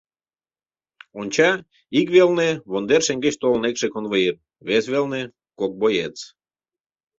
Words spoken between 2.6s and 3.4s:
вондер шеҥгеч